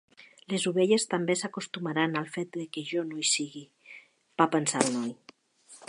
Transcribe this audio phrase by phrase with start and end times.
[0.51, 3.63] Les ovelles també s'acostumaran al fet que jo no hi sigui,
[4.43, 5.15] va pensar el noi.